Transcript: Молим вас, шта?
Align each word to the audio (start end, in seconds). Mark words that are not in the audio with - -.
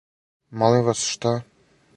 Молим 0.59 0.83
вас, 0.87 0.99
шта? 1.13 1.33